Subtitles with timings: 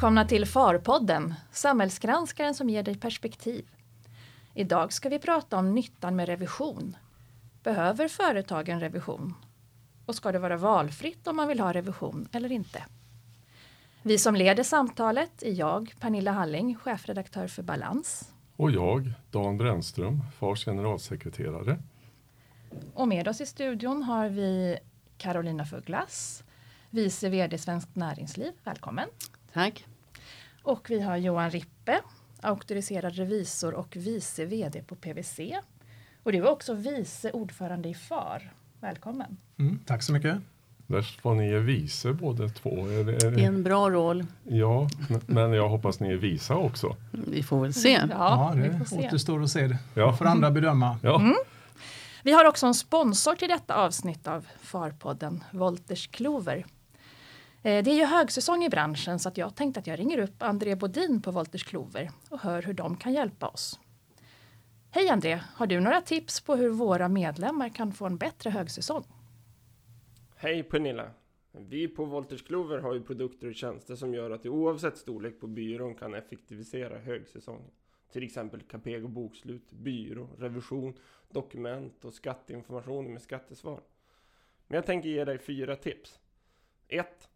[0.00, 3.66] Välkomna till Farpodden, samhällsgranskaren som ger dig perspektiv.
[4.54, 6.96] Idag ska vi prata om nyttan med revision.
[7.62, 9.34] Behöver företagen revision?
[10.06, 12.84] Och ska det vara valfritt om man vill ha revision eller inte?
[14.02, 18.32] Vi som leder samtalet är jag, Pernilla Halling, chefredaktör för Balans.
[18.56, 21.78] Och jag, Dan Brännström, Fars generalsekreterare.
[22.94, 24.78] Och med oss i studion har vi
[25.18, 26.44] Carolina Fugglas,
[26.90, 28.52] vice VD Svenskt Näringsliv.
[28.64, 29.08] Välkommen!
[29.52, 29.86] Tack!
[30.62, 32.00] Och vi har Johan Rippe,
[32.40, 35.58] auktoriserad revisor och vice VD på PWC.
[36.22, 38.52] Och du är också vice ordförande i FAR.
[38.80, 39.36] Välkommen!
[39.58, 40.36] Mm, tack så mycket!
[40.86, 42.70] Värst vad ni är vice båda två.
[42.70, 43.30] Är det, är det...
[43.30, 44.26] det är en bra roll.
[44.44, 44.88] Ja,
[45.26, 46.96] men jag hoppas ni är visa också.
[47.10, 47.92] Vi får väl se.
[47.92, 49.76] Ja, ja det återstår att se.
[49.94, 50.16] Ja.
[50.16, 50.98] får andra bedöma.
[51.02, 51.20] Ja.
[51.20, 51.36] Mm.
[52.22, 56.64] Vi har också en sponsor till detta avsnitt av Farpodden, Wolters Klover.
[57.62, 60.42] Eh, det är ju högsäsong i branschen så att jag tänkte att jag ringer upp
[60.42, 63.80] André Bodin på Wolters Klover och hör hur de kan hjälpa oss.
[64.90, 69.04] Hej André, har du några tips på hur våra medlemmar kan få en bättre högsäsong?
[70.36, 71.10] Hej Pernilla!
[71.52, 75.40] Vi på Wolters Klover har ju produkter och tjänster som gör att du oavsett storlek
[75.40, 77.70] på byrån kan effektivisera högsäsongen.
[78.12, 80.94] Till exempel Capego bokslut, byrå, revision,
[81.28, 83.80] dokument och skatteinformation med skattesvar.
[84.66, 86.20] Men jag tänker ge dig fyra tips.
[86.88, 87.29] 1.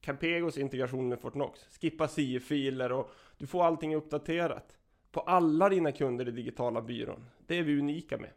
[0.00, 1.60] Capegos integration med Fortnox.
[1.80, 4.78] Skippa CI-filer och du får allting uppdaterat.
[5.10, 7.24] På alla dina kunder i digitala byrån.
[7.46, 8.30] Det är vi unika med.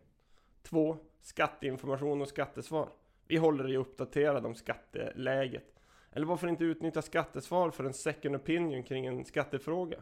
[0.63, 0.97] 2.
[1.21, 2.89] Skatteinformation och skattesvar.
[3.27, 5.81] Vi håller dig uppdaterad om skatteläget.
[6.11, 9.97] Eller varför inte utnyttja skattesvar för en second opinion kring en skattefråga?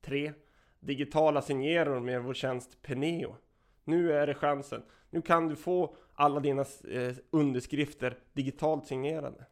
[0.00, 0.32] 3.
[0.80, 3.36] Digitala signeror med vår tjänst Peneo.
[3.84, 4.82] Nu är det chansen.
[5.10, 9.46] Nu kan du få alla dina eh, underskrifter digitalt signerade.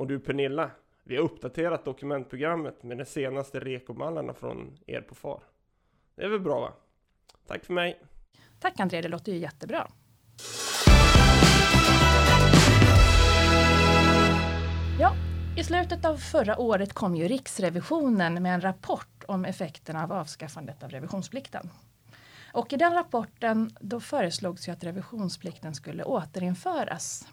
[0.00, 0.70] Och du Pernilla,
[1.04, 5.42] vi har uppdaterat dokumentprogrammet med de senaste rekomallarna från er på FAR.
[6.14, 6.72] Det är väl bra va?
[7.46, 8.00] Tack för mig!
[8.60, 9.88] Tack André, det låter ju jättebra.
[15.00, 15.14] Ja,
[15.56, 20.82] i slutet av förra året kom ju Riksrevisionen med en rapport om effekterna av avskaffandet
[20.82, 21.70] av revisionsplikten.
[22.52, 27.26] Och i den rapporten då föreslogs ju att revisionsplikten skulle återinföras.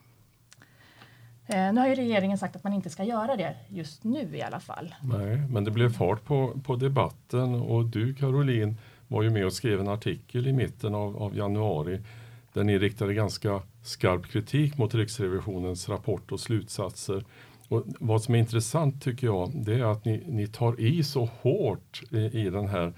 [1.48, 4.42] Eh, nu har ju regeringen sagt att man inte ska göra det just nu i
[4.42, 4.96] alla fall.
[5.02, 8.78] Nej, men det blev fart på, på debatten och du Caroline
[9.08, 12.02] var ju med och skrev en artikel i mitten av, av januari
[12.54, 17.24] där ni riktade ganska skarp kritik mot Riksrevisionens rapport och slutsatser.
[17.68, 21.30] Och vad som är intressant tycker jag, det är att ni, ni tar i så
[21.42, 22.94] hårt i, i den här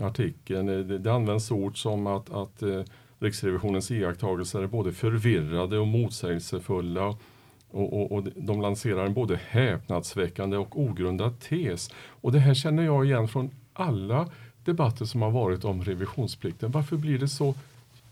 [0.00, 0.68] artikeln.
[0.68, 2.82] Eh, det, det används ord som att, att eh,
[3.18, 7.16] Riksrevisionens iakttagelser är både förvirrade och motsägelsefulla.
[7.74, 11.90] Och, och, och, de lanserar en både häpnadsväckande och ogrundad tes.
[12.06, 14.28] Och det här känner jag igen från alla
[14.64, 16.70] debatter som har varit om revisionsplikten.
[16.70, 17.54] Varför blir det så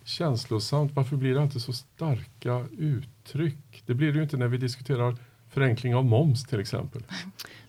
[0.04, 0.92] känslosamt?
[0.94, 3.82] Varför blir det inte så starka uttryck?
[3.86, 5.16] Det blir det ju inte när vi diskuterar
[5.50, 7.02] förenkling av moms till exempel.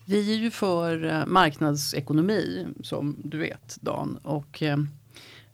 [0.05, 4.17] Vi är ju för eh, marknadsekonomi som du vet Dan.
[4.23, 4.77] Och, eh,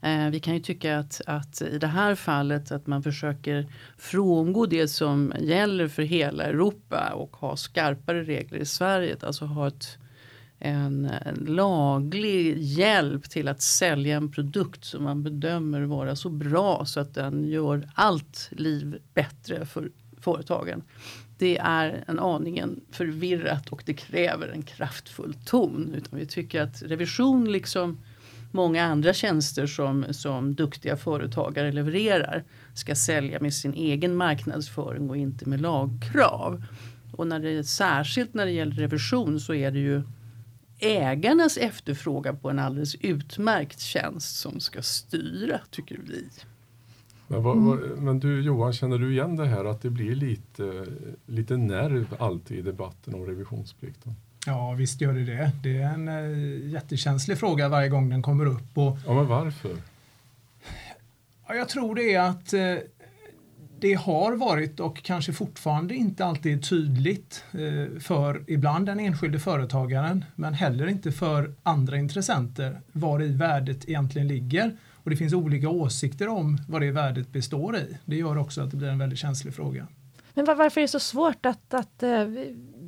[0.02, 3.68] Eh, vi kan ju tycka att, att i det här fallet att man försöker
[3.98, 9.16] frångå det som gäller för hela Europa och ha skarpare regler i Sverige.
[9.22, 9.98] Alltså ha ett,
[10.60, 16.86] en, en laglig hjälp till att sälja en produkt som man bedömer vara så bra
[16.86, 20.84] så att den gör allt liv bättre för företagen
[21.40, 25.94] det är en aningen förvirrat och det kräver en kraftfull ton.
[25.98, 28.00] Utan vi tycker att revision liksom
[28.52, 32.44] många andra tjänster som, som duktiga företagare levererar
[32.74, 36.64] ska sälja med sin egen marknadsföring och inte med lagkrav.
[37.16, 40.02] Och när det, särskilt när det gäller revision så är det ju
[40.80, 46.30] ägarnas efterfrågan på en alldeles utmärkt tjänst som ska styra tycker vi.
[47.28, 48.06] Men, vad, vad, mm.
[48.06, 50.86] men, du Johan, känner du igen det här att det blir lite,
[51.26, 54.16] lite nerv alltid i debatten om revisionsplikten?
[54.50, 55.52] Ja visst gör det det.
[55.64, 58.78] Det är en äh, jättekänslig fråga varje gång den kommer upp.
[58.78, 59.72] Och, ja men varför?
[61.48, 62.76] Ja, jag tror det är att äh,
[63.80, 69.40] det har varit och kanske fortfarande inte alltid är tydligt äh, för ibland den enskilde
[69.40, 74.78] företagaren men heller inte för andra intressenter var i värdet egentligen ligger.
[75.04, 77.98] Och det finns olika åsikter om vad det värdet består i.
[78.06, 79.88] Det gör också att det blir en väldigt känslig fråga.
[80.34, 82.04] Men varför är det så svårt att, att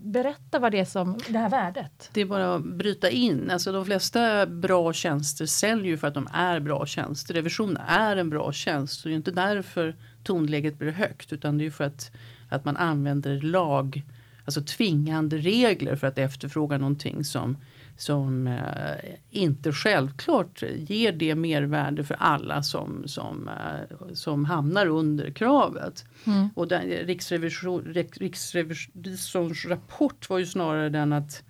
[0.03, 2.09] berätta vad det är som det här värdet?
[2.13, 3.51] Det är bara att bryta in.
[3.51, 7.33] Alltså de flesta bra tjänster säljer ju för att de är bra tjänster.
[7.33, 9.01] Revision är en bra tjänst.
[9.01, 12.11] Så det är inte därför tonläget blir högt utan det är för att,
[12.49, 14.03] att man använder lag
[14.45, 17.57] alltså tvingande regler för att efterfråga någonting som,
[18.01, 25.31] som eh, inte självklart ger det mervärde för alla som, som, eh, som hamnar under
[25.31, 26.05] kravet.
[26.27, 26.49] Mm.
[26.55, 31.43] Och den, Riksrevision, Riksrevisorns rapport var ju snarare den att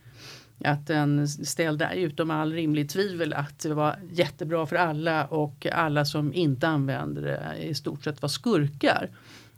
[0.63, 6.05] att den ställde utom all rimlig tvivel att det var jättebra för alla och alla
[6.05, 9.09] som inte använder det i stort sett var skurkar.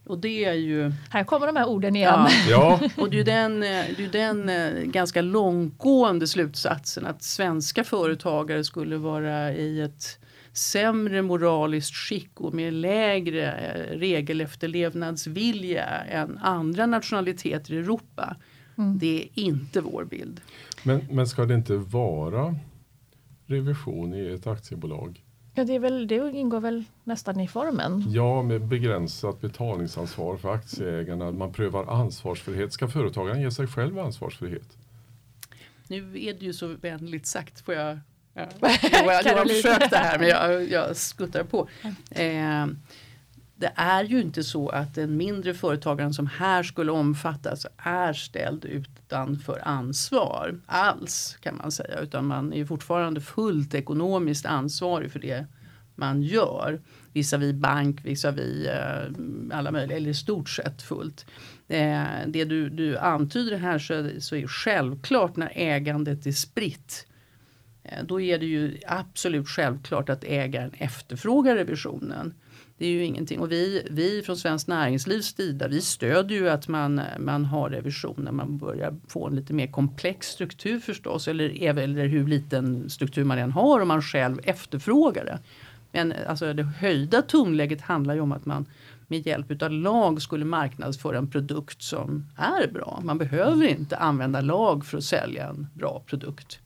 [0.05, 0.91] Och det är ju...
[1.09, 2.27] Här kommer de här orden igen.
[2.49, 7.23] Ja, Och det är ju den, det är ju den eh, ganska långtgående slutsatsen att
[7.23, 10.19] svenska företagare skulle vara i ett
[10.53, 18.35] sämre moraliskt skick och med lägre eh, regelefterlevnadsvilja än andra nationaliteter i Europa.
[18.77, 18.99] Mm.
[18.99, 20.41] Det är inte vår bild.
[20.83, 22.55] men, men ska det inte vara
[23.45, 25.22] revision i ett aktiebolag?
[25.53, 28.03] Ja, det, är väl, det ingår väl nästan i formen.
[28.07, 31.31] Ja, med begränsat betalningsansvar för aktieägarna.
[31.31, 32.73] Man prövar ansvarsfrihet.
[32.73, 34.77] Ska företagaren ge sig själv ansvarsfrihet?
[35.87, 37.99] Nu är det ju så vänligt sagt får jag
[38.33, 41.67] Ja, jag, jag har försökt det här men jag, jag skuttar på.
[42.11, 42.67] Eh,
[43.55, 48.65] det är ju inte så att den mindre företagaren som här skulle omfattas är ställd
[48.65, 51.99] utanför ansvar alls kan man säga.
[51.99, 55.45] Utan man är ju fortfarande fullt ekonomiskt ansvarig för det
[55.95, 56.81] man gör.
[57.13, 61.25] Visavi bank, visavi eh, alla möjliga, eller i stort sett fullt.
[61.67, 67.07] Eh, det du, du antyder här så, så är självklart när ägandet är spritt
[67.83, 72.33] Eh, Då är det ju absolut självklart att ägaren efterfrågar revisionen.
[72.83, 73.39] Det är ju ingenting.
[73.39, 78.15] Och vi, vi från Svenskt Näringslivs sida vi stödjer ju att man, man har revision
[78.17, 81.27] när man börjar få en lite mer komplex struktur förstås.
[81.27, 85.39] Eller, eller hur liten struktur man än har om man själv efterfrågar det.
[85.91, 88.65] Men alltså det höjda tonläget handlar ju om att man
[89.07, 93.01] med hjälp av lag skulle marknadsföra en produkt som är bra.
[93.03, 96.59] Man behöver inte använda lag för att sälja en bra produkt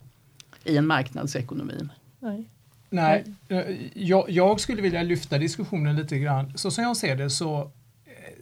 [0.64, 1.90] i en marknadsekonomi.
[2.20, 2.50] Nej.
[2.90, 3.62] Nej, eh,
[3.94, 6.54] jag, jag skulle vilja lyfta diskussionen lite grann.
[6.56, 7.62] Så som jag ser det så
[8.06, 8.34] eh,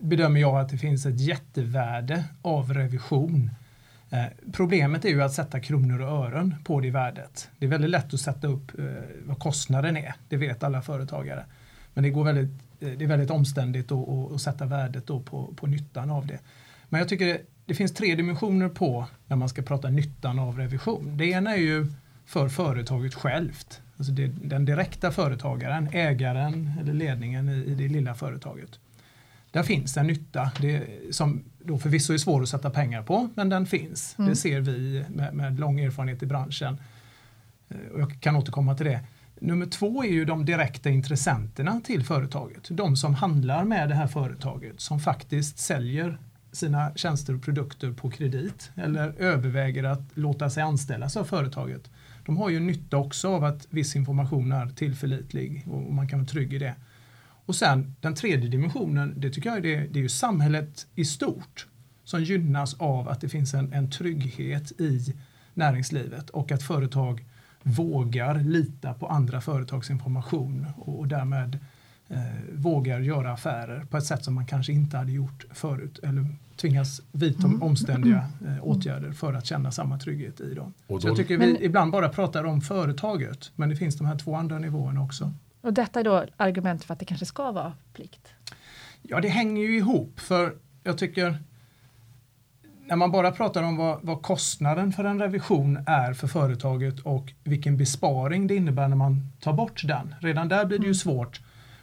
[0.00, 3.50] bedömer jag att det finns ett jättevärde av revision.
[4.10, 7.48] Eh, Problemet är ju att sätta kronor och ören på det värdet.
[7.58, 8.84] Det är väldigt lätt att sätta upp eh,
[9.24, 10.14] vad kostnaden är.
[10.28, 11.44] Det vet alla företagare.
[11.94, 15.66] Men det, går väldigt, eh, det är väldigt omständigt att sätta värdet då på, på
[15.66, 16.38] nyttan av det.
[16.88, 20.58] Men jag tycker det, det finns tre dimensioner på när man ska prata nyttan av
[20.58, 21.16] revision.
[21.16, 21.86] Det ena är ju
[22.30, 23.80] för företaget självt.
[23.96, 28.78] Alltså det, den direkta företagaren, ägaren eller ledningen i, i det lilla företaget.
[29.50, 33.48] Där finns en nytta det, som då förvisso är svår att sätta pengar på, men
[33.48, 34.14] den finns.
[34.18, 34.30] Mm.
[34.30, 36.80] Det ser vi med, med lång erfarenhet i branschen.
[37.68, 39.00] Eh, Och jag kan återkomma till det.
[39.40, 42.68] Nummer två är ju de direkta intressenterna till företaget.
[42.70, 46.18] De som handlar med det här företaget, som faktiskt säljer
[46.52, 51.90] sina tjänster och produkter på kredit eller överväger att låta sig anställas av företaget.
[52.26, 56.28] De har ju nytta också av att viss information är tillförlitlig och man kan vara
[56.28, 56.74] trygg i det.
[57.46, 61.04] Och sen den tredje dimensionen, det tycker jag är, det, det är ju samhället i
[61.04, 61.66] stort
[62.04, 65.14] som gynnas av att det finns en, en trygghet i
[65.54, 67.24] näringslivet och att företag
[67.62, 71.58] vågar lita på andra företags information och, och därmed
[72.52, 76.26] vågar göra affärer på ett sätt som man kanske inte hade gjort förut eller
[76.56, 77.62] tvingas vidta Mm.
[77.62, 80.74] omständiga eh, åtgärder för att känna samma trygghet i dem.
[80.86, 83.96] Och Så jag då- tycker vi Men- ibland bara pratar om företaget men det finns
[83.96, 85.32] de här två andra nivåerna också.
[85.60, 88.28] Och detta är då argument för att det kanske ska vara plikt.
[89.02, 91.38] Ja, det hänger ju ihop för jag tycker
[92.86, 97.32] när man bara pratar om vad, vad kostnaden för en revision är för företaget och
[97.44, 100.14] vilken besparing det innebär när man tar bort den.
[100.20, 101.40] Redan där blir det ju svårt.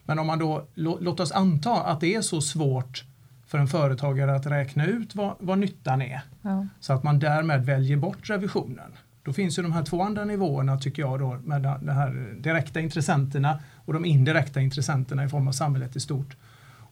[0.07, 3.03] Men om man då, lå, låt oss anta att det är så svårt
[3.47, 6.67] för en företagare att räkna ut vad, vad nyttan är Ja.
[6.79, 8.91] så att man därmed väljer bort revisionen.
[9.23, 12.79] Då finns ju de här två andra nivåerna tycker jag då med de här direkta
[12.79, 16.35] intressenterna och de indirekta intressenterna i form av samhället i stort.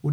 [0.01, 0.11] Och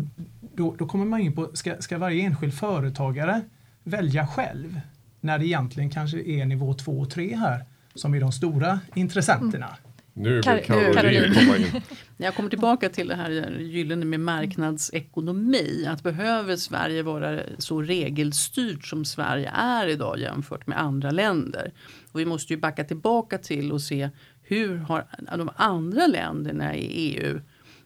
[0.54, 3.40] då, då kommer man in på, ska, ska varje enskild företagare
[3.84, 4.80] välja själv?
[5.20, 9.68] När det egentligen kanske är nivå två och tre här som är de stora intressenterna.
[10.14, 11.66] Nu vill Kar- Caroline komma in.
[12.16, 15.86] Jag kommer tillbaka till det här gyllene med marknadsekonomi.
[15.88, 21.72] Att behöver Sverige vara så regelstyrt som Sverige är idag jämfört med andra länder.
[22.12, 24.10] Och vi måste ju backa tillbaka till och se
[24.42, 27.40] hur har de andra länderna i EU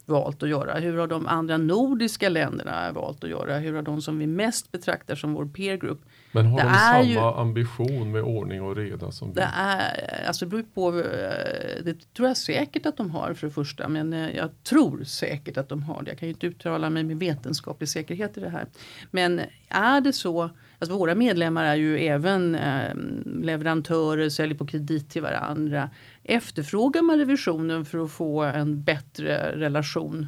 [0.06, 0.74] valt att göra?
[0.78, 3.58] Hur har de andra nordiska länderna valt att göra?
[3.58, 6.00] Hur har de som vi mest betraktar som vår peer group
[6.32, 9.34] Men har Det de samma ju- ambition med ordning och reda som vi?
[9.34, 13.46] Det är, alltså det beror på, eh, det tror jag säkert att de har för
[13.46, 13.88] det första.
[13.88, 16.10] Men eh, jag tror säkert att de har det.
[16.10, 18.66] Jag kan ju inte uttala mig med vetenskaplig säkerhet i det här.
[19.10, 22.94] Men är det så, alltså våra medlemmar är ju även eh,
[23.42, 25.90] leverantörer, säljer på kredit till varandra.
[26.22, 30.26] Efterfrågar man revisionen för att få en bättre relation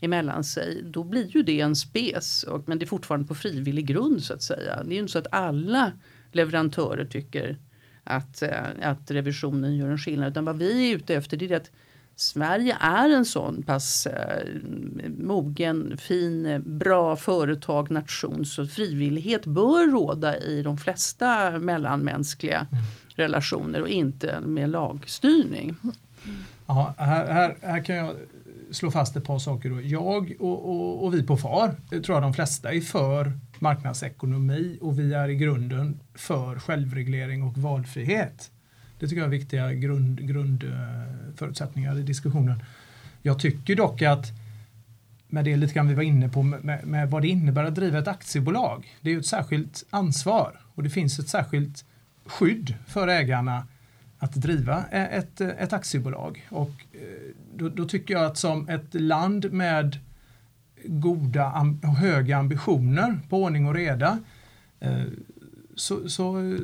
[0.00, 2.42] emellan sig, då blir ju det en spes.
[2.42, 4.82] Och, men det är fortfarande på frivillig grund så att säga.
[4.84, 5.92] Det är ju inte så att alla
[6.32, 7.58] leverantörer tycker
[8.04, 10.30] att, eh, att revisionen gör en skillnad.
[10.30, 11.70] Utan vad vi är ute efter det är att
[12.16, 14.46] Sverige är en sån pass eh,
[15.18, 18.44] mogen, fin, eh, bra företag, nation.
[18.44, 22.66] Så frivillighet bör råda i de flesta mellanmänskliga
[23.14, 25.76] relationer och inte med lagstyrning.
[26.66, 28.14] Ja, här, här, här kan jag
[28.70, 29.70] slå fast ett par saker.
[29.70, 29.80] Då.
[29.80, 34.98] Jag och, och, och vi på FAR, tror jag de flesta är för marknadsekonomi och
[34.98, 38.50] vi är i grunden för självreglering och valfrihet.
[39.02, 42.62] Det tycker jag är viktiga grund, grundförutsättningar i diskussionen.
[43.22, 44.26] Jag tycker dock att
[45.28, 47.98] med det lite grann vi var inne på med, med, vad det innebär att driva
[47.98, 48.96] ett aktiebolag.
[49.00, 51.84] Det är ju ett särskilt ansvar och det finns ett särskilt
[52.26, 53.66] skydd för ägarna
[54.18, 56.46] att driva ett, ett aktiebolag.
[56.50, 59.98] Och eh, då, då tycker jag att som ett land med
[60.84, 64.18] goda och höga ambitioner på ordning och reda
[64.80, 65.02] eh,
[65.76, 66.58] så, så eh,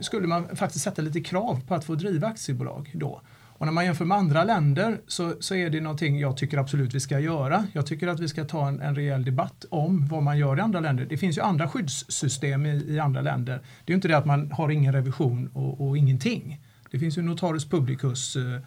[0.00, 3.20] skulle man faktiskt sätta lite krav på att få driva aktiebolag då.
[3.60, 6.94] Och när man jämför med andra länder så, så är det någonting jag tycker absolut
[6.94, 7.66] vi ska göra.
[7.72, 10.60] Jag tycker att vi ska ta en, en rejäl debatt om vad man gör i
[10.60, 11.04] andra länder.
[11.04, 13.52] Det finns ju andra skyddssystem i, i andra länder.
[13.54, 16.60] Det är ju inte det att man har ingen revision och, och ingenting.
[16.90, 18.60] Det finns ju Notarius publicus eh,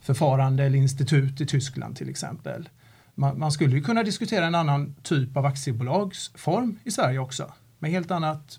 [0.00, 2.68] förfarande eller institut i Tyskland till exempel.
[3.14, 7.52] Man, man skulle ju kunna diskutera en annan typ av aktiebolagsform i Sverige också.
[7.78, 8.58] Med helt annat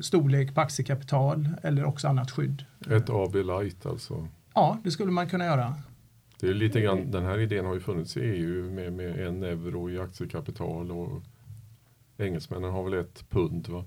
[0.00, 2.64] storlek på aktiekapital eller också annat skydd.
[2.90, 4.28] Ett AB Light alltså.
[4.54, 5.74] Ja, det skulle man kunna göra.
[6.40, 9.42] Det är lite grann, den här idén har ju funnits i EU med, med en
[9.42, 11.22] euro i aktiekapital och
[12.18, 13.68] engelsmännen har väl ett pund.
[13.68, 13.84] Va?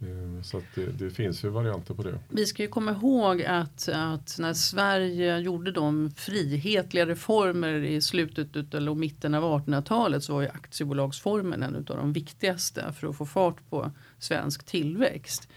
[0.00, 2.18] Eh, så att det, det finns ju varianter på det.
[2.28, 8.74] Vi ska ju komma ihåg att, att när Sverige gjorde de frihetliga reformer i slutet
[8.74, 13.26] eller mitten av 1800-talet så var ju aktiebolagsformen en av de viktigaste för att få
[13.26, 15.48] fart på svensk tillväxt.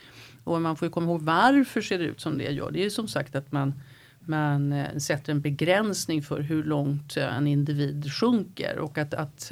[0.44, 2.72] Och man får ju komma ihåg varför ser det ut som det gör.
[2.72, 3.74] Det är ju som sagt att man
[4.26, 9.52] man eh, sätter en begränsning för hur långt eh, en individ sjunker och att, att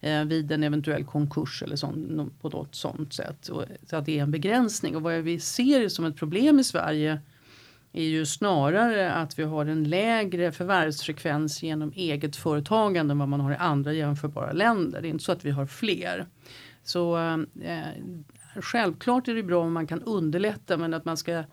[0.00, 3.48] eh, vid en eventuell konkurs eller sån, på något sånt sätt.
[3.48, 4.96] Och, så att det är en begränsning.
[4.96, 7.20] Och vad vi ser som ett problem i Sverige
[7.92, 13.40] är ju snarare att vi har en lägre förvärvsfrekvens genom eget företagande än vad man
[13.40, 15.02] har i andra jämförbara länder.
[15.02, 16.26] Det är inte så att vi har fler.
[16.84, 17.18] Så
[17.62, 17.84] eh,
[18.56, 21.44] självklart är det bra om man kan underlätta men att man ska eh,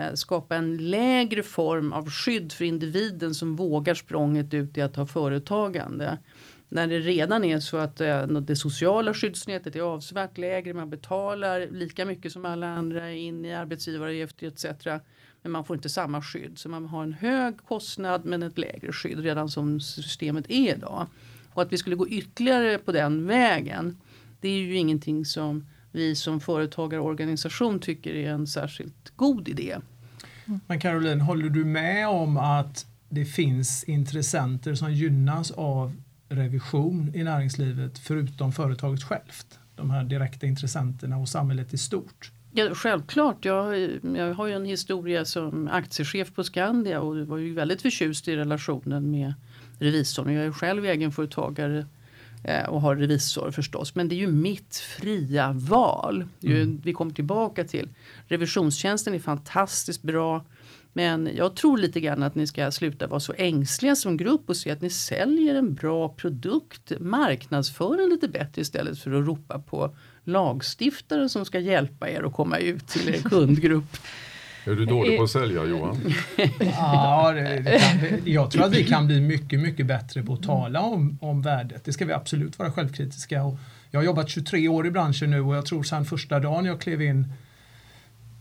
[0.00, 4.96] Eh, skapa en lägre form av skydd för individen som vågar språnget ut i att
[4.96, 6.18] ha företagande.
[6.68, 11.66] När det redan är så att eh, det sociala skyddsnätet är avsevärt lägre, man betalar
[11.70, 14.64] lika mycket som alla andra in i arbetsgivaravgifter etc.
[15.42, 16.58] Men man får inte samma skydd.
[16.58, 21.06] Så man har en hög kostnad men ett lägre skydd redan som systemet är idag.
[21.52, 23.96] Och att vi skulle gå ytterligare på den vägen.
[24.40, 29.76] Det är ju ingenting som vi som företagarorganisation tycker är en särskilt god idé.
[30.66, 35.92] Men Caroline, håller du med om att det finns intressenter som gynnas av
[36.28, 39.58] revision i näringslivet förutom företaget självt?
[39.76, 42.30] De här direkta intressenterna och samhället i stort.
[42.52, 43.44] Ja, självklart.
[43.44, 48.28] Jag, jag har ju en historia som aktiechef på Skandia och var ju väldigt förtjust
[48.28, 49.34] i relationen med
[49.78, 50.32] revisorn.
[50.32, 51.86] Jag är själv egenföretagare
[52.68, 53.94] och har revisor förstås.
[53.94, 56.24] Men det är ju mitt fria val.
[56.42, 56.80] Mm.
[56.84, 57.88] Vi kommer tillbaka till
[58.28, 60.44] revisionstjänsten är fantastiskt bra.
[60.92, 64.56] Men jag tror lite grann att ni ska sluta vara så ängsliga som grupp och
[64.56, 66.92] se att ni säljer en bra produkt.
[67.00, 72.32] Marknadsför den lite bättre istället för att ropa på lagstiftare som ska hjälpa er att
[72.32, 73.96] komma ut till er kundgrupp.
[74.66, 75.96] Är du dålig på att sälja Johan?
[76.60, 80.32] Ja, det, det kan, det, jag tror att vi kan bli mycket, mycket bättre på
[80.32, 81.84] att tala om, om värdet.
[81.84, 83.42] Det ska vi absolut vara självkritiska.
[83.42, 83.58] Och
[83.90, 86.80] jag har jobbat 23 år i branschen nu och jag tror sedan första dagen jag
[86.80, 87.32] klev in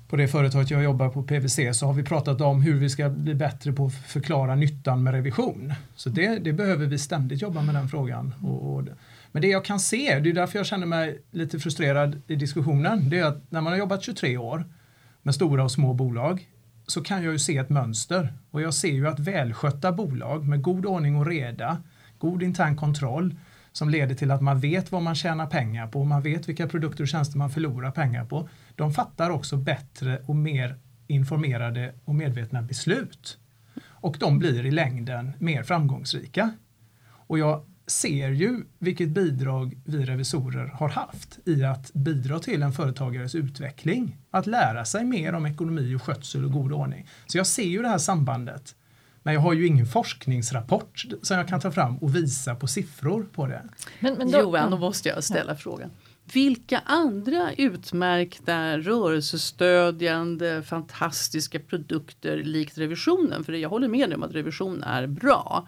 [0.08, 3.10] på det företaget jag jobbar på, PVC, så har vi pratat om hur vi ska
[3.10, 5.74] bli bättre på att förklara nyttan med revision.
[5.96, 8.34] Så det, det behöver vi ständigt jobba med den frågan.
[8.44, 8.84] Och, och,
[9.32, 13.10] men det jag kan se, det är därför jag känner mig lite frustrerad i diskussionen,
[13.10, 14.66] det är att när man har jobbat 23 år
[15.26, 16.50] med stora och små bolag
[16.88, 20.62] så kan jag ju se ett mönster och jag ser ju att välskötta bolag med
[20.62, 21.84] god ordning och reda
[22.18, 23.36] god intern kontroll
[23.72, 27.04] som leder till att man vet vad man tjänar pengar på, man vet vilka produkter
[27.04, 28.50] och tjänster man förlorar pengar på.
[28.76, 30.76] De fattar också bättre och mer
[31.08, 33.38] informerade och medvetna beslut.
[33.84, 36.52] Och de blir i längden mer framgångsrika.
[37.08, 42.72] Och jag ser ju vilket bidrag vi revisorer har haft i att bidra till en
[42.72, 44.18] företagares utveckling.
[44.32, 47.08] Att lära sig mer om ekonomi och skötsel och god ordning.
[47.26, 48.76] Så jag ser ju det här sambandet.
[49.24, 53.28] Men jag har ju ingen forskningsrapport som jag kan ta fram och visa på siffror
[53.34, 53.64] på det.
[54.00, 55.56] Men, men då, Johan, då måste jag ställa ja.
[55.58, 55.90] frågan.
[56.34, 64.84] Vilka andra utmärkta rörelsestödjande fantastiska produkter likt revisionen, för jag håller med om att revision
[64.84, 65.68] är bra,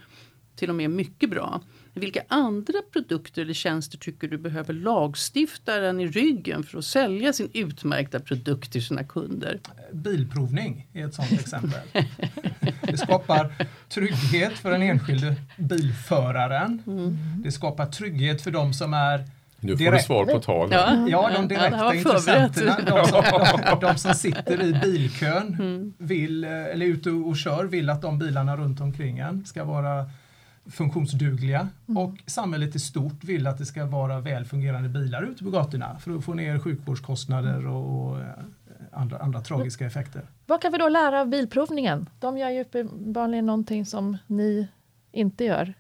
[0.56, 1.62] till och med mycket bra.
[1.98, 7.50] Vilka andra produkter eller tjänster tycker du behöver lagstiftaren i ryggen för att sälja sin
[7.54, 9.60] utmärkta produkt till sina kunder?
[9.92, 11.80] Bilprovning är ett sådant exempel.
[12.82, 13.52] Det skapar
[13.90, 16.84] trygghet för den enskilde bilföraren.
[16.88, 17.18] Mm.
[17.44, 19.26] Det skapar trygghet för de som är
[19.60, 20.04] nu får direkt.
[20.04, 20.70] du svar på tal.
[20.72, 23.24] Ja, ja de direkta ja, intressenterna, de som,
[23.80, 25.94] de, de som, sitter i bilkön, mm.
[25.98, 30.10] vill, eller ute och kör, vill att de bilarna runt omkring en ska vara
[30.70, 31.98] funktionsdugliga mm.
[31.98, 36.00] och samhället i stort vill att det ska vara väl fungerande bilar ute på gatorna
[36.00, 38.26] för att få ner sjukvårdskostnader och eh,
[38.92, 40.22] andra, andra tragiska effekter.
[40.46, 42.10] Vad kan vi då lära av bilprovningen?
[42.20, 44.68] De gör ju uppenbarligen någonting som ni
[45.12, 45.74] inte gör.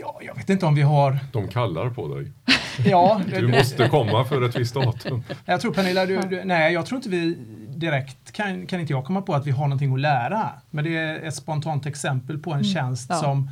[0.00, 1.18] Ja, jag vet inte om vi har...
[1.32, 2.32] De kallar på dig.
[2.90, 5.22] ja, du måste komma för ett visst datum.
[5.44, 7.38] Jag tror Pernilla, du, du, nej jag tror inte vi
[7.68, 10.50] direkt kan, kan inte jag komma på att vi har någonting att lära.
[10.70, 12.64] Men det är ett spontant exempel på en mm.
[12.64, 13.16] tjänst ja.
[13.16, 13.50] som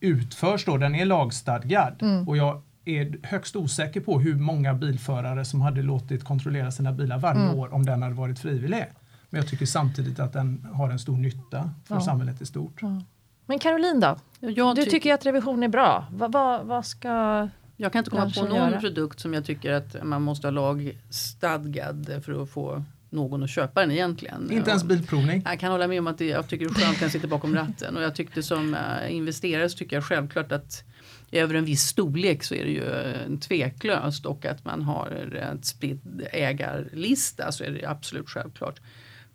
[0.00, 2.02] utförs då, den är lagstadgad.
[2.02, 2.28] Mm.
[2.28, 7.18] Och jag är högst osäker på hur många bilförare som hade låtit kontrollera sina bilar
[7.18, 7.54] varje mm.
[7.54, 8.84] år om den hade varit frivillig.
[9.30, 12.00] Men jag tycker samtidigt att den har en stor nytta för ja.
[12.00, 12.78] samhället i stort.
[12.80, 13.02] Ja.
[13.46, 14.18] Men Caroline då?
[14.40, 16.06] Jag du ty tycker att revision är bra.
[16.12, 18.80] Vad, vad, vad ska jag kan inte komma på någon göra?
[18.80, 23.80] produkt som jag tycker att man måste ha lagstadgad för att få någon att köpa
[23.80, 24.52] den egentligen.
[24.52, 25.42] Inte ens bilprovning?
[25.44, 27.28] Jag kan hålla med om att det, jag tycker det är skönt att den sitter
[27.28, 30.84] bakom ratten och jag tyckte som äh, investerare så tycker jag självklart att
[31.32, 35.64] över en viss storlek så är det ju äh, tveklöst och att man har ett
[35.64, 38.80] spridd ägarlista så är det absolut självklart.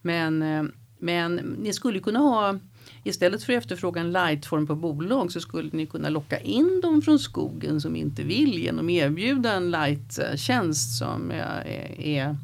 [0.01, 0.63] Men, äh,
[0.99, 2.59] men ni skulle kunna ha
[3.03, 7.01] Istället för att efterfråga en lightform på bolag så skulle ni kunna locka in dem
[7.01, 11.67] från skogen som inte vill genom att erbjuda en light-tjänst som är,
[11.99, 12.35] är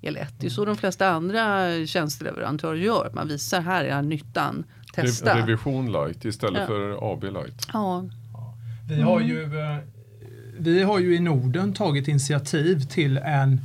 [0.00, 0.34] är lätt.
[0.38, 3.10] Det är så de flesta andra tjänsteleverantörer gör.
[3.12, 4.64] Man visar här är nyttan.
[4.94, 5.38] Testa.
[5.38, 6.66] Revision light istället ja.
[6.66, 7.68] för AB light.
[7.72, 8.04] Ja.
[8.88, 9.76] Vi, har ju, eh,
[10.58, 13.60] vi har ju i Norden tagit initiativ till en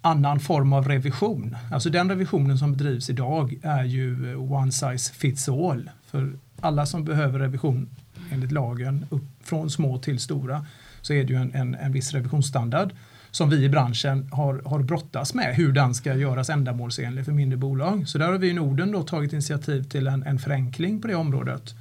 [0.00, 1.56] annan form av revision.
[1.72, 5.90] Alltså den revisionen som bedrivs idag är ju one size fits all.
[6.06, 7.88] För alla som behöver revision
[8.30, 10.66] enligt lagen, upp, från små till stora,
[11.00, 12.92] så är det ju en, en, en viss revisionsstandard
[13.30, 17.56] som vi i branschen har, har brottats med, hur den ska göras ändamålsenlig för mindre
[17.56, 18.08] bolag.
[18.08, 21.14] Så där har vi i Norden då tagit initiativ till en, en förenkling på det
[21.14, 21.74] området.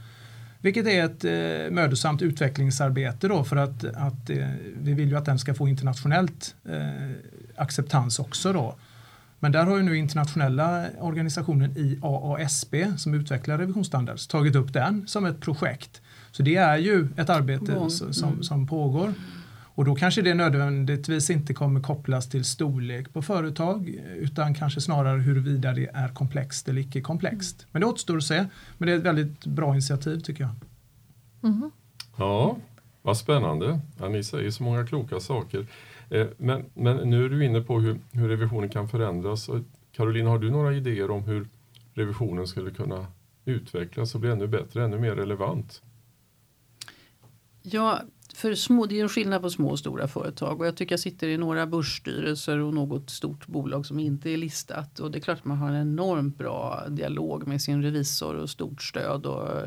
[0.61, 4.47] Vilket är ett eh, mödosamt utvecklingsarbete då för att, att eh,
[4.81, 7.11] vi vill ju att den ska få internationellt eh,
[7.55, 8.75] acceptans också då.
[9.39, 15.25] Men där har ju nu internationella organisationen IAASB som utvecklar revisionsstandards tagit upp den som
[15.25, 16.01] ett projekt.
[16.31, 17.89] Så det är ju ett arbete mm.
[17.89, 19.13] som, som pågår.
[19.77, 25.19] Och då kanske det nödvändigtvis inte kommer kopplas till storlek på företag utan kanske snarare
[25.19, 27.59] huruvida det är komplext eller icke komplext.
[27.59, 27.69] Mm.
[27.71, 28.45] Men det återstår att se.
[28.77, 30.51] Men det är ett väldigt bra initiativ tycker jag.
[31.43, 31.71] Mm.
[32.17, 32.57] Ja,
[33.01, 33.79] vad spännande.
[33.99, 35.67] Ja, ni säger så många kloka saker.
[36.09, 39.49] Eh, men, men nu är du inne på hur, hur revisionen kan förändras.
[39.91, 41.47] Caroline, har du några idéer om hur
[41.93, 43.07] revisionen skulle kunna
[43.45, 45.81] utvecklas och bli ännu bättre, ännu mer relevant?
[47.69, 48.01] Ja,
[48.35, 50.59] för små, det är en skillnad på små och stora företag.
[50.59, 54.37] Och jag tycker jag sitter i några börsstyrelser och något stort bolag som inte är
[54.37, 54.99] listat.
[54.99, 58.49] Och det är klart att man har en enormt bra dialog med sin revisor och
[58.49, 59.57] stort stöd och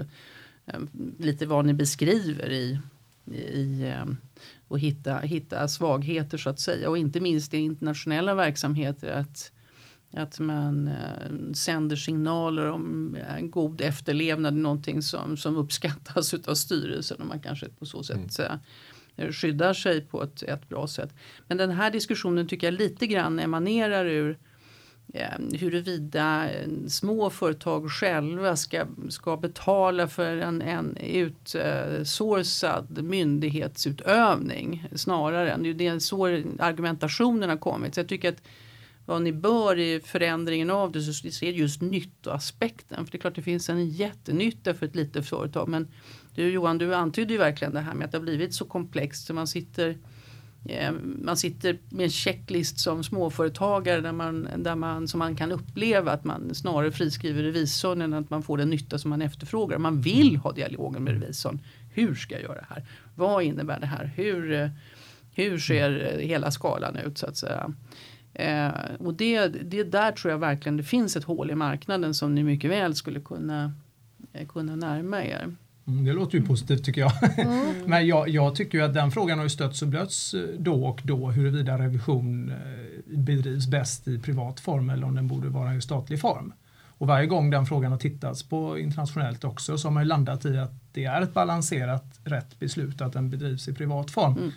[0.67, 0.81] eh,
[1.19, 2.79] lite vad ni beskriver i,
[3.35, 4.05] i eh,
[4.69, 6.91] och hitta, hitta svagheter så att säga.
[6.91, 9.53] Och inte minst i internationella verksamheter att
[10.13, 17.21] att man eh, sänder signaler om eh, god efterlevnad, någonting som, som uppskattas av styrelsen
[17.21, 18.59] och man kanske på så sätt mm.
[19.17, 21.15] eh, skyddar sig på ett, ett bra sätt.
[21.49, 24.39] Men den här diskussionen tycker jag lite grann emanerar ur
[25.15, 26.49] eh, huruvida
[26.89, 35.99] små företag själva ska, ska betala för en, en utsourcad myndighetsutövning snarare än det är
[35.99, 36.27] så
[36.59, 37.95] argumentationen har kommit.
[37.95, 38.43] Så jag tycker att
[39.11, 43.07] vad ni bör i förändringen av det så ser just nyttoaspekten.
[43.07, 45.69] För det är klart det finns en jättenytta för ett litet företag.
[45.69, 45.89] Men
[46.35, 49.27] du Johan, du antydde ju verkligen det här med att det har blivit så komplext
[49.27, 49.99] så man sitter
[50.69, 55.53] eh, man sitter med en checklist som småföretagare där man, där man, som man kan
[55.53, 59.79] uppleva att man snarare friskriver revisorn än att man får den nytta som man efterfrågar.
[59.79, 61.61] Man vill ha dialogen med revisorn.
[61.93, 62.87] Hur ska jag göra det här?
[63.15, 64.13] Vad innebär det här?
[64.17, 64.69] Hur, eh,
[65.35, 67.75] hur ser eh, hela skalan ut så att säga?
[68.35, 72.35] Eh, och det, det där tror jag verkligen det finns ett hål i marknaden som
[72.35, 73.73] ni mycket väl skulle kunna,
[74.33, 75.57] eh, kunna närma er.
[75.87, 77.39] Mm, det låter ju positivt tycker jag.
[77.39, 77.75] Mm.
[77.87, 80.85] Men jag, jag, tycker ju att den frågan har ju stötts och blötts eh, då
[80.85, 85.75] och då huruvida revision eh, bedrivs bäst i privat form eller om den borde vara
[85.75, 86.53] i statlig form.
[87.01, 90.59] Och varje gång den frågan har tittats på internationellt också så har man landat i
[90.59, 94.37] att det är ett balanserat rätt beslut att den bedrivs i privat form.
[94.37, 94.51] Mm.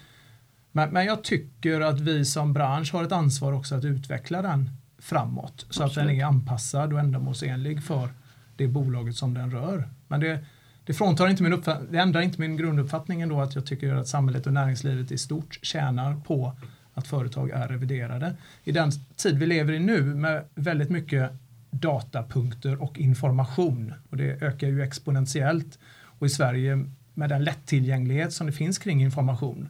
[0.76, 4.70] Men, men jag tycker att vi som bransch har ett ansvar också att utveckla den
[4.98, 5.98] framåt så Absolut.
[5.98, 8.10] att den är anpassad och ändamålsenlig för
[8.58, 9.90] det bolaget som den rör.
[10.08, 10.40] Men det,
[10.86, 14.48] det, fråntar inte min det ändrar inte min grunduppfattning ändå att jag tycker att samhället
[14.48, 16.54] och näringslivet i stort tjänar på
[16.94, 18.36] att företag är reviderade.
[18.64, 21.32] I den tid vi lever i nu med väldigt mycket
[21.72, 28.48] datapunkter och information och det ökar ju exponentiellt och i Sverige med den lättillgänglighet som
[28.48, 29.70] det finns kring information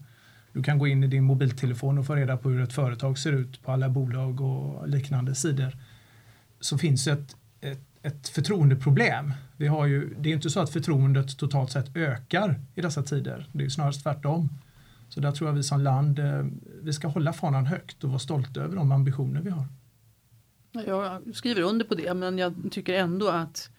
[0.54, 3.32] du kan gå in i din mobiltelefon och få reda på hur ett företag ser
[3.32, 5.78] ut på alla bolag och liknande sidor.
[6.60, 9.34] Så finns ett, ett, ett förtroendeproblem.
[9.58, 13.50] Vi har ju, det är inte så att förtroendet totalt sett ökar i dessa tider.
[13.52, 14.50] Det är snarare tvärtom.
[15.10, 16.46] Så där tror jag vi som land, eh,
[16.82, 19.66] vi ska hålla fanan högt och vara stolta över de ambitioner vi har.
[20.72, 23.70] Jag skriver under på det men jag tycker ändå att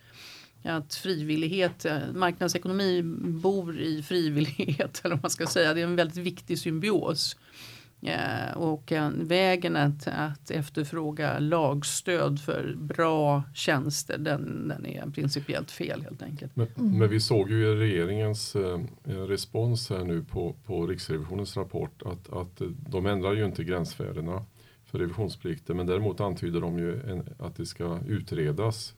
[0.65, 3.03] att frivillighet, eh, marknadsekonomi
[3.43, 5.75] bor i frivillighet eller vad man ska säga.
[5.75, 7.37] Det är en väldigt viktig symbios.
[8.03, 16.03] Eh, och vägen att, att efterfråga lagstöd för bra tjänster den, den är principiellt fel
[16.03, 16.57] helt enkelt.
[16.57, 16.99] Men, mm.
[16.99, 22.33] men vi såg ju i regeringens eh, respons här nu på, på Riksrevisionens rapport att,
[22.33, 24.45] att de ändrar ju inte gränsvärdena
[24.85, 28.95] för revisionsplikten men däremot antyder de ju en, att det ska utredas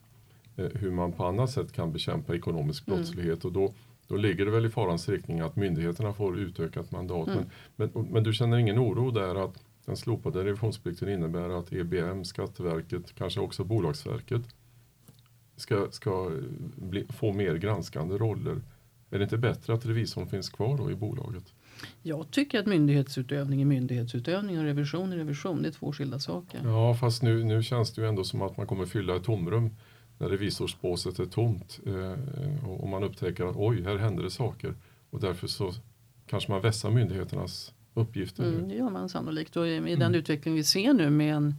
[0.56, 2.98] hur man på annat sätt kan bekämpa ekonomisk mm.
[2.98, 3.44] brottslighet.
[3.44, 3.46] Mm.
[3.46, 3.74] Och då,
[4.08, 7.28] då ligger det väl i farans riktning att myndigheterna får utökat mandat.
[7.28, 7.44] Mm.
[7.76, 12.24] Men, men, men, du känner ingen oro där att den slopade revisionsplikten innebär att EBM,
[12.24, 14.42] Skatteverket, kanske också Bolagsverket
[15.56, 16.30] ska, ska
[16.76, 18.62] bli, få mer granskande roller.
[19.10, 21.54] Är det inte bättre att revisorn finns kvar då i bolaget?
[22.02, 25.62] Jag tycker att myndighetsutövning är myndighetsutövning och revision är revision.
[25.62, 26.60] Det är två skilda saker.
[26.64, 29.70] Ja, fast nu, nu känns det ju ändå som att man kommer fylla ett tomrum
[30.18, 34.74] när revisorsbåset är tomt eh, och man upptäcker att oj, här händer det saker.
[35.10, 35.72] Och därför så
[36.26, 38.44] kanske man vässar myndigheternas uppgifter.
[38.44, 39.98] Mm, det gör man sannolikt och i, i mm.
[39.98, 41.54] den utveckling vi ser nu med en,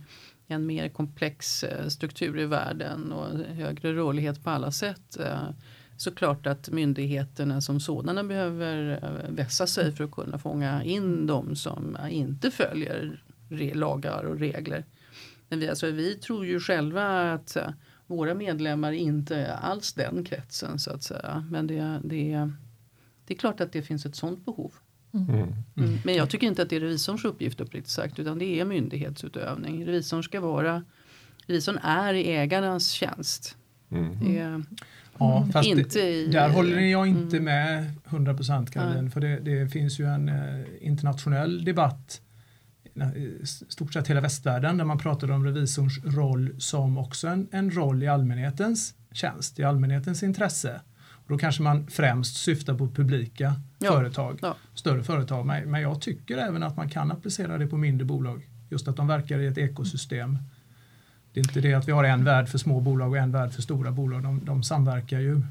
[0.47, 5.49] en mer komplex eh, struktur i världen och högre rörlighet på alla sätt eh,
[5.97, 11.27] så klart att myndigheterna som sådana behöver eh, vässa sig för att kunna fånga in
[11.27, 13.23] de som inte följer
[13.73, 14.85] lagar och regler.
[15.49, 17.57] Men vi, alltså, vi tror ju själva att
[18.07, 21.45] våra medlemmar inte är alls den kretsen så att säga.
[21.51, 22.51] Men det, det,
[23.25, 24.73] det är klart att det finns ett sådant behov.
[25.13, 25.29] Mm.
[25.29, 25.53] Mm.
[25.77, 25.97] mm.
[26.03, 29.85] Men jag tycker inte att det är revisorns uppgift uppriktigt sagt utan det är myndighetsutövning.
[29.85, 30.83] Revisorn ska vara
[31.47, 33.57] Revisorn är i ägarnas tjänst.
[33.91, 34.37] Mm.
[34.37, 34.63] Är,
[35.17, 37.43] ja, fast inte i, där håller jag inte mm.
[37.43, 39.11] med 100 procent Caroline.
[39.11, 42.21] För det, det, finns ju en eh, internationell debatt
[43.69, 48.03] stort sett hela västvärlden där man pratade om revisorns roll som också en, en roll
[48.03, 50.81] i allmänhetens tjänst, i allmänhetens intresse.
[51.27, 53.91] Och då kanske man främst syftar på publika ja.
[53.91, 54.55] företag, ja.
[54.73, 55.45] större företag.
[55.45, 58.49] Men, men jag tycker även att man kan applicera det på mindre bolag.
[58.69, 60.37] Just att de verkar i ett ekosystem.
[61.33, 63.51] Det är inte det att vi har en värld för små bolag och en värld
[63.51, 64.23] för stora bolag.
[64.23, 65.41] De, de samverkar ju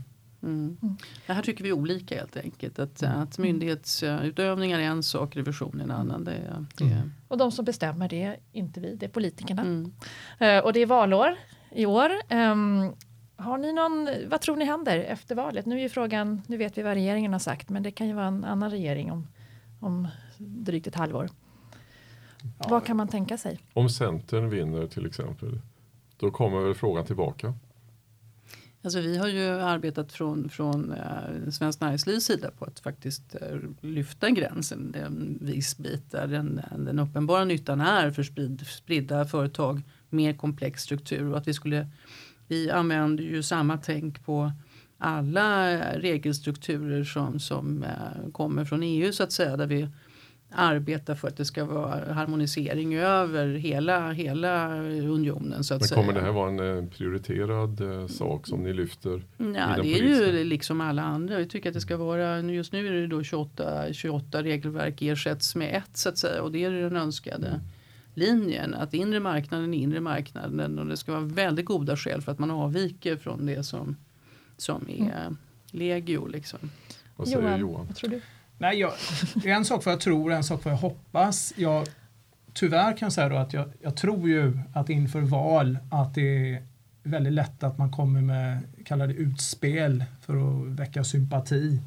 [0.47, 0.97] Mm.
[1.27, 2.79] Det här tycker vi olika helt enkelt.
[2.79, 3.21] Att, mm.
[3.21, 6.25] att myndighetsutövning är en sak, revision är en annan.
[6.25, 6.85] Det, det.
[6.85, 7.13] Mm.
[7.29, 9.63] Och de som bestämmer det är inte vi, det är politikerna.
[9.63, 9.85] Mm.
[10.41, 11.37] Uh, och det är valår
[11.71, 12.11] i år.
[12.31, 12.95] Um,
[13.37, 15.67] har ni någon, vad tror ni händer efter valet?
[15.67, 18.13] Nu är ju frågan, nu vet vi vad regeringen har sagt, men det kan ju
[18.13, 19.29] vara en annan regering om,
[19.81, 21.29] om drygt ett halvår.
[22.59, 23.59] Ja, vad kan man tänka sig?
[23.73, 25.61] Om Centern vinner till exempel,
[26.17, 27.55] då kommer väl frågan tillbaka.
[28.83, 33.59] Alltså vi har ju arbetat från, från eh, Svenskt Näringslivs sida på att faktiskt eh,
[33.81, 34.95] lyfta gränsen.
[34.95, 40.83] En viss bit där den, den uppenbara nyttan är för sprid, spridda företag mer komplex
[40.83, 41.87] struktur och att vi skulle
[42.49, 44.53] vi använder ju samma tänk på
[44.99, 49.89] alla eh, regelstrukturer som, som eh, kommer från EU så att säga där vi
[50.51, 55.65] arbeta för att det ska vara harmonisering över hela, hela unionen.
[55.65, 56.01] Så att Men säga.
[56.01, 59.11] kommer det här vara en eh, prioriterad eh, sak som ni lyfter?
[59.37, 59.99] Ja, det är politiska?
[60.33, 61.39] ju liksom alla andra.
[61.39, 65.55] Vi tycker att det ska vara, just nu är det då 28, 28 regelverk ersätts
[65.55, 67.61] med ett så att säga och det är den önskade Mm.
[68.15, 68.75] linjen.
[68.75, 72.39] Att inre marknaden är inre marknaden och det ska vara väldigt goda skäl för att
[72.39, 73.97] man avviker från det som,
[74.57, 75.37] som är
[75.71, 76.59] legio liksom.
[77.17, 77.87] Vad säger Johan, Johan?
[77.87, 78.21] vad tror du?
[78.59, 78.93] Nej, jag,
[79.45, 81.53] en sak vad jag tror en sak vad jag hoppas.
[81.57, 81.87] Jag,
[82.53, 86.55] tyvärr kan jag säga då att jag, jag tror ju att inför val att det
[86.55, 86.63] är
[87.03, 91.81] väldigt lätt att man kommer med kallade utspel för att väcka sympati.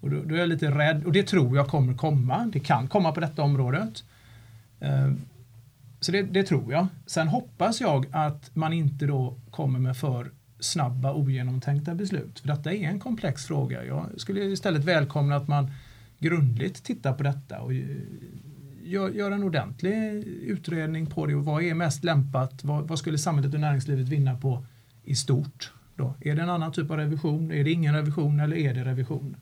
[0.00, 2.50] Och då, då är jag lite rädd och det tror jag kommer komma.
[2.52, 4.04] Det kan komma på detta området.
[4.80, 5.12] Eh,
[6.00, 6.86] så det, det tror jag.
[7.06, 10.30] Sen hoppas jag att man inte då kommer med för
[10.60, 12.40] snabba ogenomtänkta beslut.
[12.40, 13.84] För detta är en komplex fråga.
[13.84, 15.70] Jag skulle istället välkomna att man
[16.18, 17.86] grundligt tittar på detta och eh,
[18.82, 19.94] gör, en ordentlig
[20.26, 21.34] utredning på det.
[21.34, 22.64] Och vad är mest lämpat?
[22.64, 24.64] Vad, vad skulle samhället och näringslivet vinna på
[25.04, 25.72] i stort?
[25.94, 26.14] Då?
[26.20, 27.52] Är det en annan typ av revision?
[27.52, 29.36] Är det ingen revision eller är det revision?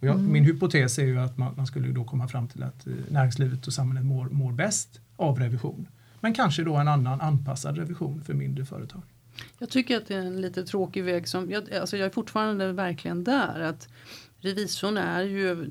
[0.00, 2.86] Och jag, Min hypotes är ju att man, man skulle då komma fram till att
[2.86, 5.88] eh, näringslivet och samhället mår, mår bäst av revision.
[6.20, 9.02] Men kanske då en annan anpassad revision för mindre företag.
[9.58, 12.72] Jag tycker att det är en lite tråkig väg som, jag, alltså jag är fortfarande
[12.72, 13.88] verkligen där att
[14.44, 15.70] revisorn är ju,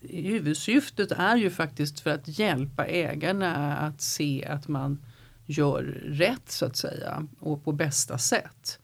[0.00, 4.98] huvudsyftet är ju faktiskt för att hjälpa ägarna att se att man
[5.46, 8.78] gör rätt så att säga och på bästa sätt.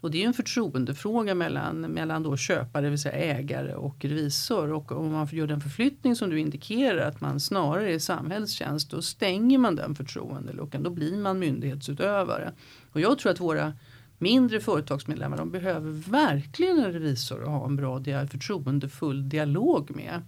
[0.00, 4.04] Och det är ju en förtroendefråga mellan, mellan då köpare, det vill säga ägare och
[4.04, 4.72] revisor.
[4.72, 8.90] Och om man gör den förflyttning som du indikerar att man snarare är i samhällstjänst
[8.90, 10.82] då stänger man den förtroendeluckan.
[10.82, 12.52] Då blir man myndighetsutövare.
[12.92, 13.72] Och jag tror att våra
[14.18, 20.22] mindre företagsmedlemmar de behöver verkligen en revisor att ha en bra förtroendefull dialog med.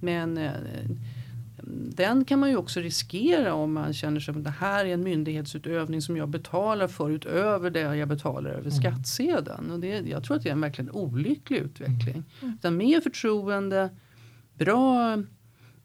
[0.00, 0.50] Men eh,
[1.96, 5.02] den kan man ju också riskera om man känner sig att det här är en
[5.02, 9.70] myndighetsutövning som jag betalar för utöver det jag betalar över skattsedeln.
[9.70, 12.24] Och det, jag tror att det är en verkligen olycklig utveckling.
[12.42, 13.90] Utan mer förtroende,
[14.54, 15.16] bra,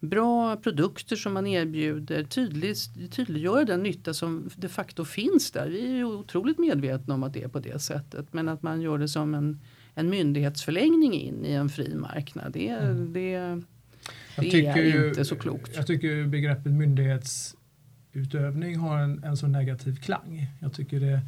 [0.02, 5.70] bra produkter som man erbjuder, tydligt, tydliggöra den nytta som de facto finns där.
[5.70, 8.34] Vi är ju otroligt medvetna om att det är på det sättet.
[8.34, 9.60] Men att man gör det som en,
[9.96, 12.52] en myndighetsförlängning in i en fri marknad.
[12.54, 12.76] Det,
[13.14, 13.64] det, Jag
[14.36, 15.72] det tycker är ju- inte så klokt.
[15.76, 20.48] Jag tycker begreppet myndighetsutövning har en, en så negativ klang.
[20.62, 21.22] Jag tycker det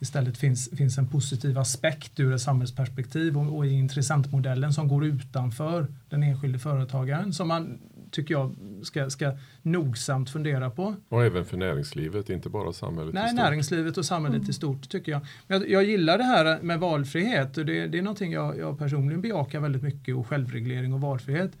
[0.00, 5.04] istället finns, finns en positiv aspekt ur ett samhällsperspektiv och, och i intressentmodellen som går
[5.06, 7.78] utanför den enskilde företagaren som man
[8.12, 10.94] tycker jag ska, ska nogsamt fundera på.
[11.08, 13.36] Och även för näringslivet, inte bara samhället i Nej, stort.
[13.40, 15.20] näringslivet och samhället i stort tycker jag.
[15.46, 15.70] Men jag.
[15.70, 19.60] Jag gillar det här med valfrihet och det, det är någonting jag, jag personligen bejakar
[19.60, 21.52] väldigt mycket och självreglering och valfrihet.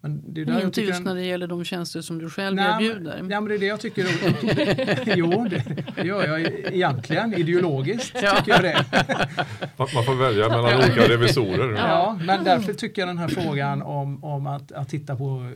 [0.00, 2.86] Men det är Inte just en- när det gäller de tjänster som du själv Nej,
[2.86, 3.16] erbjuder.
[3.22, 4.06] men, ja, men det är det jag tycker.
[5.16, 5.64] jo, det,
[5.96, 6.40] det gör jag
[6.74, 7.34] egentligen.
[7.34, 8.84] Ideologiskt tycker jag det.
[9.76, 11.72] Man man får välja mellan olika revisorer.
[11.76, 15.50] Ja, men därför tycker jag den här frågan om, om att, att titta på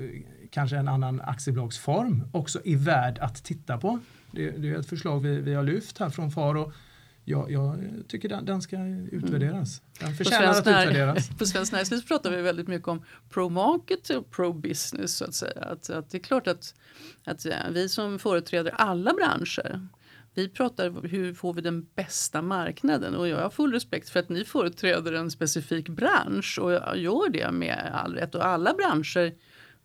[0.51, 3.99] kanske en annan aktiebolagsform också är värd att titta på.
[4.31, 6.73] Det, det är ett förslag vi, vi har lyft här från FAR och
[7.25, 8.77] jag, jag tycker den, den ska
[9.11, 9.83] utvärderas.
[10.01, 11.29] Den På förtjänar att utvärderas.
[11.39, 15.17] på Svenskt Näringsliv pratar vi väldigt mycket om pro-market och pro-business.
[15.17, 15.61] Så att säga.
[15.61, 16.75] Att, att det är klart att,
[17.25, 19.89] att ja, vi som företräder alla branscher
[20.35, 24.29] vi pratar hur får vi den bästa marknaden och jag har full respekt för att
[24.29, 29.33] ni företräder en specifik bransch och jag gör det med all rätt och alla branscher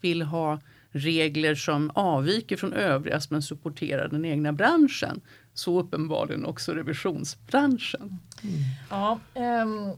[0.01, 0.60] vill ha
[0.91, 5.21] regler som avviker från övrigas men supporterar den egna branschen.
[5.53, 8.19] Så uppenbarligen också revisionsbranschen.
[8.89, 9.91] Ja, ehm,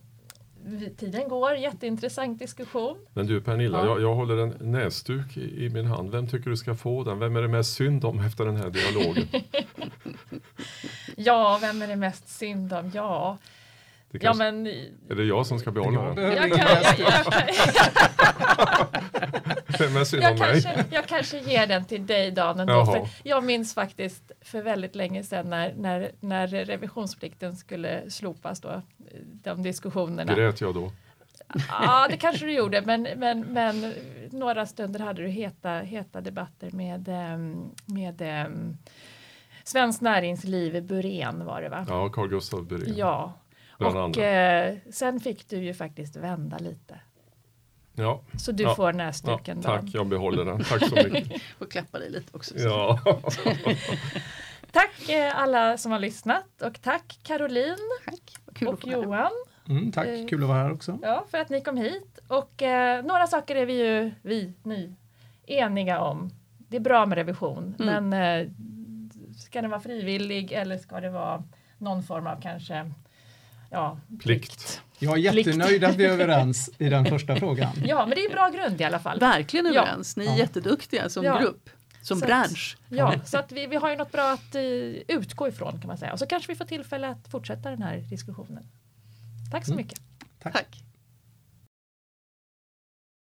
[0.65, 2.97] vi- tiden går, jätteintressant diskussion.
[3.13, 3.85] Men du Pernilla, Ja.
[3.85, 6.11] jag, jag håller en näsduk i, i min hand.
[6.11, 7.19] Vem tycker du ska få den?
[7.19, 9.27] Vem är det mest synd om efter den här dialogen?
[11.15, 12.91] Ja, vem är det mest synd om?
[12.93, 13.37] Ja,
[14.11, 14.67] Det ja kanske, men
[15.09, 16.31] Är det jag som ska behålla den?
[16.31, 16.67] jag, kan,
[20.37, 24.95] kanske, jag kanske ger den till dig Dan ändå, för jag minns faktiskt för väldigt
[24.95, 28.81] länge sedan när, när, när revisionsplikten skulle slopas då,
[29.43, 30.33] de diskussionerna.
[30.35, 30.91] Grät jag då?
[31.69, 33.93] Ja, det kanske du gjorde, men, men, men
[34.31, 38.77] några stunder hade du heta, heta debatter med, ehm, med um,
[39.63, 41.85] Svenskt Näringsliv, Burén var det va?
[41.89, 42.93] Ja, Carl Gustaf Berén.
[42.97, 43.33] Ja,
[43.77, 44.23] Bland och andra.
[44.29, 46.99] eh, sen fick du ju faktiskt vända lite.
[47.93, 48.75] Ja, Så du Ja.
[48.75, 49.89] får ja, näsduken tack, Dan.
[49.93, 50.63] jag behåller den.
[50.63, 51.41] Tack så mycket.
[51.59, 52.53] Och klappa dig lite också.
[52.57, 52.99] Ja.
[54.71, 58.37] Tack eh, alla som har lyssnat och tack Caroline Tack.
[58.53, 58.87] Kul och.
[58.87, 59.31] Johan
[59.69, 60.99] Mm, tack, kul att vara här också.
[61.01, 62.19] ja, för att ni kom hit.
[62.27, 64.93] Och eh, några saker är vi ju, vi, ni,
[65.47, 66.29] eniga om.
[66.57, 68.09] Det är bra med revision, Mm.
[68.09, 68.49] men eh,
[69.37, 71.43] ska den vara frivillig eller ska det vara
[71.77, 72.91] någon form av kanske
[73.69, 74.81] ja, Plikt.
[74.99, 77.71] Jag är jättenöjd att vi är överens i den första frågan.
[77.85, 79.19] Ja, men det är en bra grund i alla fall.
[79.19, 79.81] Verkligen Ja.
[79.81, 80.17] överens.
[80.17, 80.37] Ni är Ja.
[80.37, 81.39] jätteduktiga som Ja.
[81.39, 81.69] grupp,
[82.01, 82.77] som Så att- bransch.
[82.89, 84.61] Ja, så att vi, vi har ju något bra att eh,
[85.17, 86.13] utgå ifrån kan man säga.
[86.13, 88.63] Och så kanske vi får tillfälle att fortsätta den här diskussionen.
[89.51, 89.83] Tack så Mm.
[89.85, 89.99] mycket.
[90.43, 90.53] Tack.
[90.53, 90.83] Tack.